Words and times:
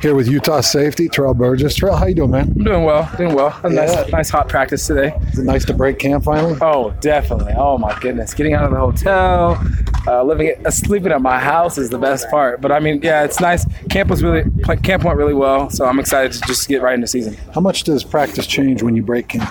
Here 0.00 0.14
with 0.14 0.28
Utah 0.28 0.60
safety 0.60 1.08
Terrell 1.08 1.34
Burgess. 1.34 1.74
Terrell, 1.74 1.96
how 1.96 2.06
you 2.06 2.14
doing, 2.14 2.30
man? 2.30 2.52
I'm 2.56 2.62
doing 2.62 2.84
well, 2.84 3.10
doing 3.18 3.34
well. 3.34 3.58
A 3.64 3.68
Yeah. 3.68 3.84
nice, 3.84 4.12
nice 4.12 4.30
hot 4.30 4.48
practice 4.48 4.86
today. 4.86 5.12
Is 5.32 5.40
it 5.40 5.44
nice 5.44 5.64
to 5.64 5.74
break 5.74 5.98
camp 5.98 6.22
finally? 6.22 6.56
Oh, 6.60 6.92
definitely. 7.00 7.52
Oh 7.56 7.78
my 7.78 7.98
goodness, 8.00 8.32
getting 8.32 8.54
out 8.54 8.62
of 8.64 8.70
the 8.70 8.76
hotel, 8.76 9.60
uh, 10.06 10.22
living, 10.22 10.52
uh, 10.64 10.70
sleeping 10.70 11.10
at 11.10 11.20
my 11.20 11.40
house 11.40 11.78
is 11.78 11.90
the 11.90 11.98
best 11.98 12.30
part. 12.30 12.60
But 12.60 12.70
I 12.70 12.78
mean, 12.78 13.00
yeah, 13.02 13.24
it's 13.24 13.40
nice. 13.40 13.66
Camp 13.90 14.08
was 14.08 14.22
really, 14.22 14.44
camp 14.84 15.02
went 15.02 15.16
really 15.18 15.34
well, 15.34 15.68
so 15.68 15.84
I'm 15.84 15.98
excited 15.98 16.30
to 16.32 16.40
just 16.46 16.68
get 16.68 16.80
right 16.80 16.94
into 16.94 17.08
season. 17.08 17.36
How 17.52 17.60
much 17.60 17.82
does 17.82 18.04
practice 18.04 18.46
change 18.46 18.84
when 18.84 18.94
you 18.94 19.02
break 19.02 19.26
camp? 19.28 19.50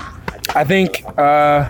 I 0.55 0.63
think. 0.63 1.03
Uh, 1.17 1.69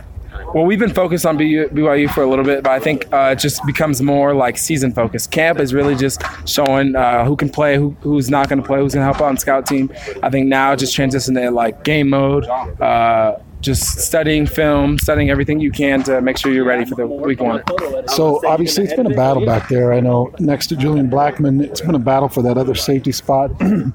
well, 0.53 0.65
we've 0.65 0.79
been 0.79 0.93
focused 0.93 1.25
on 1.25 1.37
BYU 1.37 2.09
for 2.11 2.23
a 2.23 2.29
little 2.29 2.45
bit, 2.45 2.63
but 2.63 2.71
I 2.71 2.79
think 2.79 3.11
uh, 3.13 3.33
it 3.33 3.39
just 3.39 3.65
becomes 3.65 4.01
more 4.01 4.33
like 4.33 4.57
season 4.57 4.93
focused. 4.93 5.31
Camp 5.31 5.59
is 5.59 5.73
really 5.73 5.95
just 5.95 6.21
showing 6.45 6.95
uh, 6.95 7.25
who 7.25 7.35
can 7.35 7.49
play, 7.49 7.75
who, 7.75 7.91
who's 8.01 8.29
not 8.29 8.49
going 8.49 8.61
to 8.61 8.65
play, 8.65 8.79
who's 8.79 8.93
going 8.93 9.05
to 9.05 9.11
help 9.11 9.21
out 9.21 9.29
on 9.29 9.37
scout 9.37 9.65
team. 9.65 9.91
I 10.23 10.29
think 10.29 10.47
now 10.47 10.75
just 10.75 10.95
transitions 10.95 11.37
to 11.37 11.51
like 11.51 11.83
game 11.83 12.09
mode, 12.09 12.45
uh, 12.45 13.37
just 13.61 13.99
studying 13.99 14.45
film, 14.45 14.97
studying 14.99 15.29
everything 15.29 15.59
you 15.59 15.71
can 15.71 16.03
to 16.03 16.21
make 16.21 16.37
sure 16.37 16.53
you're 16.53 16.65
ready 16.65 16.85
for 16.85 16.95
the 16.95 17.05
week 17.05 17.41
one. 17.41 17.63
So 18.07 18.41
obviously 18.45 18.85
it's 18.85 18.93
been 18.93 19.11
a 19.11 19.15
battle 19.15 19.45
back 19.45 19.67
there. 19.67 19.93
I 19.93 19.99
know 19.99 20.33
next 20.39 20.67
to 20.67 20.75
Julian 20.75 21.09
Blackmon, 21.09 21.61
it's 21.63 21.81
been 21.81 21.95
a 21.95 21.99
battle 21.99 22.29
for 22.29 22.41
that 22.43 22.57
other 22.57 22.75
safety 22.75 23.11
spot, 23.11 23.51
and 23.61 23.93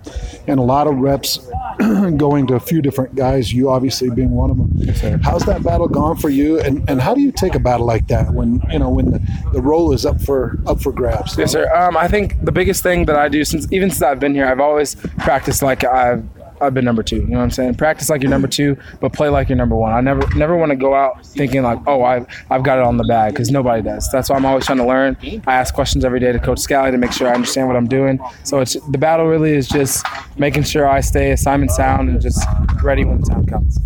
a 0.49 0.63
lot 0.63 0.87
of 0.87 0.97
reps 0.97 1.39
going 2.17 2.47
to 2.49 2.55
a 2.55 2.61
few 2.61 2.83
different 2.83 3.15
guys. 3.15 3.53
You 3.53 3.71
obviously 3.71 4.11
being 4.11 4.31
one 4.31 4.51
of 4.51 4.57
them. 4.57 5.21
How's 5.23 5.45
that 5.45 5.63
battle 5.63 5.89
gone 5.89 6.17
for 6.17 6.29
you? 6.29 6.61
And 6.61 6.89
and 6.89 7.01
how 7.01 7.15
do 7.15 7.21
you 7.21 7.33
take 7.33 7.55
a 7.55 7.59
battle 7.59 7.87
like 7.87 8.07
that 8.09 8.33
when 8.33 8.61
you 8.71 8.79
know 8.79 8.91
when 8.91 9.11
the, 9.11 9.51
the 9.53 9.63
role 9.63 9.93
is 9.93 10.07
up 10.07 10.21
for 10.21 10.59
up 10.67 10.81
for 10.81 10.93
grabs? 10.93 11.37
Yes, 11.37 11.53
sir. 11.53 11.73
Um, 11.75 11.97
I 11.97 12.09
think 12.09 12.45
the 12.45 12.53
biggest 12.53 12.83
thing 12.83 13.07
that 13.07 13.17
I 13.17 13.29
do 13.29 13.45
since 13.45 13.71
even 13.73 13.91
since 13.91 14.03
I've 14.03 14.21
been 14.21 14.35
here, 14.35 14.47
I've 14.47 14.61
always 14.61 14.95
practiced 15.19 15.63
like 15.63 15.85
I've 15.85 16.25
I've 16.63 16.75
been 16.75 16.85
number 16.85 17.03
two. 17.03 17.17
You 17.17 17.27
know 17.27 17.39
what 17.39 17.45
I'm 17.45 17.51
saying? 17.51 17.75
Practice 17.75 18.09
like 18.09 18.23
you're 18.23 18.31
number 18.31 18.49
two, 18.49 18.77
but 19.01 19.13
play 19.13 19.29
like 19.29 19.49
you're 19.49 19.57
number 19.59 19.77
one. 19.77 19.93
I 19.93 20.01
never 20.01 20.23
never 20.37 20.57
want 20.57 20.71
to 20.71 20.77
go 20.77 20.95
out 20.95 21.25
thinking 21.27 21.63
like, 21.63 21.79
oh, 21.87 22.03
I've 22.03 22.27
I've 22.51 22.63
got 22.63 22.79
it 22.79 22.85
on 22.85 22.97
the 22.97 23.05
bag 23.05 23.33
because 23.33 23.51
nobody 23.51 23.83
does. 23.83 24.09
That's 24.13 24.31
why 24.31 24.37
I'm 24.37 24.47
always 24.47 24.67
trying 24.67 24.79
to 24.79 24.87
learn. 24.87 25.17
I 25.47 25.55
ask 25.55 25.75
questions 25.75 26.05
every 26.05 26.21
day 26.21 26.33
to 26.33 26.39
Coach 26.39 26.59
Scalley 26.59 26.91
to 26.91 26.99
make 26.99 27.13
sure 27.13 27.29
I 27.29 27.35
understand 27.35 27.69
what 27.69 27.77
I'm 27.77 27.89
doing. 27.89 28.21
So 28.45 28.61
it's 28.61 28.75
the 28.91 28.99
battle 28.99 29.27
really 29.27 29.53
is 29.53 29.69
just 29.69 30.07
making 30.39 30.63
sure 30.65 30.89
I 30.89 31.01
stay 31.01 31.33
assignment 31.33 31.73
sound 31.73 32.09
and 32.09 32.21
just 32.21 32.47
ready 32.83 33.05
when 33.05 33.21
the 33.21 33.27
time 33.27 33.47
comes. 33.47 33.79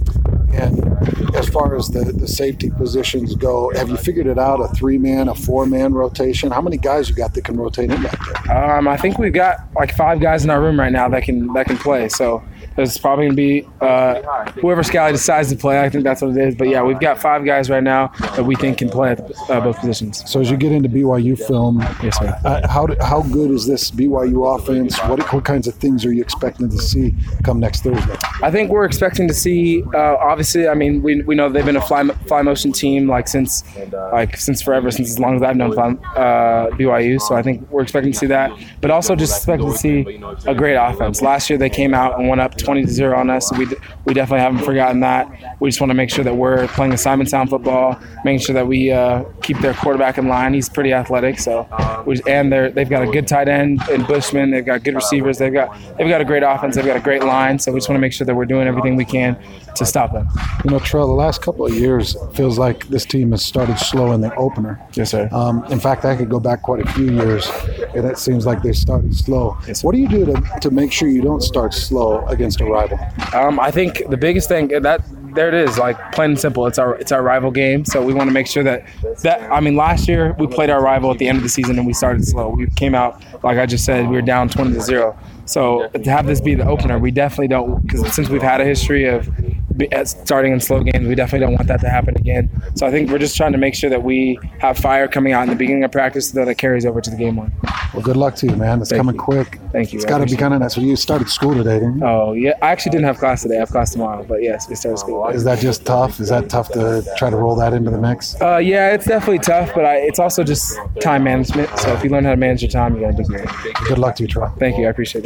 And 0.57 1.37
as 1.37 1.49
far 1.49 1.77
as 1.77 1.89
the, 1.89 2.05
the 2.13 2.27
safety 2.27 2.71
positions 2.71 3.35
go, 3.35 3.71
have 3.75 3.89
you 3.91 3.97
figured 3.97 4.27
it 4.27 4.39
out? 4.39 4.61
A 4.61 4.69
three 4.69 4.99
man, 4.99 5.29
a 5.29 5.35
four 5.35 5.67
man 5.67 5.93
rotation? 5.93 6.51
How 6.51 6.61
many 6.63 6.77
guys 6.79 7.09
you 7.09 7.15
got 7.15 7.35
that 7.35 7.45
can 7.45 7.57
rotate 7.57 7.91
in 7.91 8.03
back 8.03 8.19
there? 8.47 8.57
Um, 8.77 8.89
I 8.89 8.97
think 8.97 9.19
we've 9.19 9.33
got 9.33 9.59
like 9.75 9.95
five 9.95 10.21
guys 10.21 10.45
in 10.45 10.51
our 10.51 10.61
room 10.61 10.79
right 10.81 10.93
now 10.93 11.09
that 11.11 11.23
can 11.25 11.53
that 11.55 11.67
can 11.67 11.77
play. 11.77 12.09
So 12.09 12.43
there's 12.77 12.97
probably 12.99 13.27
gonna 13.27 13.37
be 13.37 13.67
uh, 13.81 14.23
whoever 14.61 14.83
Scalley 14.83 15.13
decides 15.13 15.51
to 15.51 15.57
play. 15.57 15.81
I 15.83 15.89
think 15.89 16.05
that's 16.05 16.23
what 16.23 16.31
it 16.37 16.39
is. 16.39 16.55
But 16.55 16.69
yeah, 16.69 16.83
we've 16.83 17.01
got 17.01 17.19
five 17.21 17.45
guys 17.45 17.69
right 17.71 17.83
now 17.83 18.09
that 18.37 18.45
we 18.45 18.55
think 18.57 18.79
can 18.79 18.89
play 18.89 19.11
at 19.13 19.21
uh, 19.51 19.61
both 19.61 19.79
positions. 19.79 20.23
So 20.31 20.41
as 20.41 20.51
you 20.51 20.57
get 20.57 20.73
into 20.73 20.89
BYU 20.89 21.39
film, 21.39 21.81
Yes, 22.03 22.19
sir. 22.19 22.39
uh, 22.45 22.67
how 22.69 22.87
how 23.03 23.23
good 23.23 23.51
is 23.51 23.67
this 23.67 23.91
BYU 23.91 24.55
offense? 24.59 24.99
What 25.05 25.33
what 25.33 25.45
kinds 25.45 25.67
of 25.69 25.75
things 25.75 26.05
are 26.05 26.13
you 26.13 26.23
expecting 26.23 26.69
to 26.71 26.79
see 26.79 27.15
come 27.45 27.61
next 27.61 27.83
Thursday? 27.83 28.17
I 28.43 28.51
think 28.51 28.71
we're 28.71 28.85
expecting 28.87 29.29
to 29.29 29.35
see. 29.35 29.83
Uh, 29.95 30.17
obviously, 30.47 30.69
I 30.69 30.75
mean, 30.75 31.03
we, 31.03 31.23
we 31.23 31.35
know 31.35 31.49
they've 31.49 31.65
been 31.65 31.77
a 31.77 31.81
fly, 31.81 32.05
fly 32.27 32.43
motion 32.43 32.73
team 32.73 33.09
like 33.09 33.27
since 33.27 33.65
like 34.13 34.37
since 34.37 34.63
forever, 34.63 34.91
since 34.91 35.11
as 35.11 35.19
long 35.19 35.37
as 35.37 35.43
I've 35.43 35.57
known 35.57 35.73
fly, 35.73 35.91
uh, 36.15 36.71
BYU. 36.71 37.21
So 37.21 37.35
I 37.35 37.43
think 37.43 37.69
we're 37.71 37.83
expecting 37.83 38.13
to 38.13 38.19
see 38.19 38.27
that, 38.27 38.53
but 38.81 38.91
also 38.91 39.17
just 39.17 39.37
expecting 39.37 39.73
to 39.73 39.77
see 39.77 40.21
a 40.47 40.55
great 40.55 40.77
offense. 40.77 41.21
Last 41.21 41.51
year 41.51 41.59
they 41.59 41.71
came 41.71 41.95
out 41.95 42.19
and 42.19 42.29
went 42.29 42.41
up 42.41 42.57
twenty 42.57 42.85
to 42.85 42.91
zero 42.91 43.19
on 43.19 43.31
us. 43.31 43.49
So 43.49 43.57
we 43.57 43.67
we 44.05 44.15
definitely 44.15 44.41
haven't 44.41 44.65
forgotten 44.65 45.01
that. 45.01 45.57
We 45.61 45.69
just 45.69 45.81
want 45.81 45.91
to 45.91 45.95
make 45.95 46.11
sure 46.11 46.25
that 46.25 46.37
we're 46.37 46.69
playing 46.69 46.93
assignment 46.93 47.29
sound 47.31 47.51
football, 47.51 47.99
making 48.25 48.41
sure 48.41 48.55
that 48.55 48.67
we 48.67 48.93
uh, 48.93 49.25
keep 49.43 49.59
their 49.59 49.75
quarterback 49.75 50.19
in 50.19 50.29
line. 50.29 50.55
He's 50.55 50.69
pretty 50.69 50.93
athletic, 50.93 51.39
so 51.39 51.67
we, 52.07 52.21
and 52.27 52.53
they're 52.53 52.71
they've 52.71 52.89
got 52.89 53.03
a 53.03 53.11
good 53.11 53.27
tight 53.27 53.49
end 53.49 53.81
in 53.89 54.05
Bushman. 54.05 54.51
They've 54.51 54.65
got 54.65 54.85
good 54.85 54.95
receivers. 54.95 55.39
They've 55.39 55.53
got 55.53 55.77
they've 55.99 56.09
got 56.09 56.21
a 56.21 56.25
great 56.25 56.45
offense. 56.45 56.77
They've 56.77 56.85
got 56.85 56.97
a 56.97 57.01
great 57.01 57.25
line. 57.25 57.59
So 57.59 57.73
we 57.73 57.79
just 57.79 57.89
want 57.89 57.97
to 57.97 58.01
make 58.01 58.13
sure 58.13 58.25
that 58.25 58.35
we're 58.35 58.47
doing 58.47 58.69
everything 58.69 58.97
we 58.97 59.05
can 59.05 59.37
to 59.77 59.85
stop 59.85 60.13
them. 60.13 60.29
You 60.65 60.71
know, 60.71 60.79
Trell, 60.79 61.07
the 61.07 61.13
last 61.13 61.43
couple 61.43 61.67
of 61.67 61.75
years 61.75 62.15
it 62.17 62.33
feels 62.35 62.59
like 62.59 62.87
this 62.89 63.05
team 63.05 63.31
has 63.33 63.45
started 63.45 63.79
slow 63.79 64.13
in 64.13 64.21
the 64.21 64.35
opener. 64.37 64.81
Yes, 64.95 65.11
sir. 65.11 65.29
Um, 65.33 65.65
in 65.71 65.81
fact, 65.81 66.05
I 66.05 66.17
could 66.17 66.29
go 66.31 66.41
back 66.41 66.63
quite 66.63 66.87
a 66.87 66.93
few 66.93 67.11
years, 67.13 67.51
and 67.95 68.05
it 68.07 68.19
seems 68.19 68.47
like 68.47 68.63
they 68.63 68.73
started 68.73 69.15
slow. 69.15 69.57
Yes, 69.67 69.85
What 69.85 69.95
do 69.95 70.01
you 70.01 70.09
do 70.09 70.27
to, 70.27 70.43
to 70.63 70.71
make 70.71 70.93
sure 70.93 71.09
you 71.09 71.23
don't 71.23 71.43
start 71.43 71.75
slow 71.75 72.25
against 72.27 72.61
a 72.61 72.65
rival? 72.65 72.99
Um, 73.35 73.59
I 73.61 73.71
think 73.71 74.03
the 74.09 74.17
biggest 74.17 74.49
thing 74.49 74.69
that 74.69 75.03
there 75.35 75.49
it 75.49 75.55
is, 75.55 75.79
like 75.79 76.13
plain 76.13 76.31
and 76.31 76.41
simple. 76.41 76.67
It's 76.67 76.79
our 76.79 76.97
it's 76.97 77.13
our 77.13 77.23
rival 77.23 77.51
game, 77.51 77.85
so 77.85 78.03
we 78.03 78.15
want 78.15 78.29
to 78.29 78.33
make 78.33 78.47
sure 78.47 78.65
that 78.65 78.87
that 79.23 79.43
I 79.53 79.61
mean, 79.61 79.77
last 79.77 80.09
year 80.09 80.35
we 80.39 80.47
played 80.47 80.71
our 80.71 80.83
rival 80.83 81.11
at 81.11 81.19
the 81.19 81.29
end 81.29 81.37
of 81.37 81.43
the 81.43 81.49
season 81.51 81.79
and 81.79 81.87
we 81.87 81.93
started 81.93 82.27
slow. 82.27 82.49
We 82.49 82.67
came 82.71 82.95
out 82.95 83.23
like 83.45 83.59
I 83.59 83.67
just 83.67 83.85
said, 83.85 84.09
we 84.09 84.17
were 84.17 84.23
down 84.23 84.49
twenty 84.49 84.73
to 84.73 84.81
zero. 84.81 85.17
So 85.45 85.89
to 85.89 86.11
have 86.11 86.27
this 86.27 86.41
be 86.41 86.55
the 86.55 86.67
opener, 86.67 86.99
we 86.99 87.11
definitely 87.11 87.49
don't 87.49 87.83
because 87.83 88.13
since 88.15 88.29
we've 88.31 88.43
had 88.43 88.61
a 88.61 88.65
history 88.65 89.05
of 89.05 89.29
be- 89.37 89.45
at 89.45 89.56
starting 90.05 90.53
in 90.53 90.61
slow 90.61 90.83
games, 90.83 91.07
we 91.07 91.15
definitely 91.15 91.47
don't 91.47 91.55
want 91.55 91.69
that 91.69 91.81
to 91.81 91.89
happen 91.89 92.17
again. 92.17 92.51
So 92.75 92.87
I 92.87 92.91
think 92.91 93.11
we're 93.11 93.19
just 93.19 93.37
trying 93.37 93.53
to 93.53 93.59
make 93.59 93.75
sure 93.75 93.91
that 93.91 94.03
we 94.03 94.39
have 94.59 94.79
fire 94.79 95.09
coming 95.09 95.33
out 95.33 95.43
in 95.45 95.51
the 95.51 95.57
beginning 95.57 95.85
of 95.85 95.93
practice 95.93 96.31
so 96.31 96.39
that 96.39 96.49
it 96.49 96.57
carries 96.57 96.87
over 96.87 97.01
to 97.01 97.11
the 97.11 97.17
game 97.17 97.37
one. 97.37 97.53
Well, 97.95 98.03
good 98.03 98.17
luck 98.17 98.35
to 98.37 98.47
you, 98.47 98.57
man. 98.57 98.81
It's 98.81 98.91
Thank 98.91 99.01
coming 99.01 99.15
you. 99.15 99.21
quick. 99.21 99.59
Thank 99.73 99.93
you. 99.93 99.99
It's 99.99 100.05
got 100.07 100.19
to 100.19 100.27
be 100.27 100.37
kind 100.37 100.55
of 100.55 100.61
nice. 100.61 100.75
So 100.75 100.81
you 100.81 100.97
started 100.97 101.29
school 101.29 101.55
today, 101.55 101.79
didn't 101.79 101.99
you? 101.99 102.05
Oh 102.05 102.33
yeah, 102.33 102.53
I 102.63 102.71
actually 102.71 102.91
didn't 102.91 103.07
have 103.07 103.19
class 103.19 103.43
today. 103.43 103.57
I 103.57 103.61
have 103.61 103.71
class 103.71 103.93
tomorrow, 103.93 104.25
but 104.25 104.43
yes, 104.43 104.69
we 104.69 104.75
started 104.75 104.99
school. 104.99 105.27
Is 105.29 105.45
that 105.45 105.59
just 105.59 105.85
tough? 105.85 106.21
Is 106.21 106.29
that 106.29 106.49
tough 106.49 106.69
to 106.73 107.05
try 107.17 107.31
to 107.31 107.37
roll 107.37 107.57
that 107.57 107.73
into 107.73 107.91
the 107.91 107.99
mix? 107.99 108.41
Uh, 108.41 108.59
yeah, 108.59 108.93
it's 108.93 109.07
definitely 109.07 109.39
tough, 109.39 109.75
but 109.75 109.85
I, 109.85 109.97
it's 109.97 110.19
also 110.19 110.45
just 110.45 110.79
time 111.01 111.25
management. 111.25 111.69
So 111.79 111.93
if 111.95 112.05
you 112.05 112.11
learn 112.11 112.25
how 112.25 112.31
to 112.31 112.37
manage 112.37 112.63
your 112.63 112.71
time, 112.71 112.95
you 112.95 113.01
gotta 113.01 113.17
do 113.17 113.25
great. 113.25 113.49
Good 113.89 113.99
luck 113.99 114.17
to 114.17 114.23
you, 114.25 114.29
Trell. 114.29 114.57
Thank 114.59 114.79
you, 114.79 114.87
I 114.87 114.91
appreciate 114.91 115.21
it. 115.21 115.25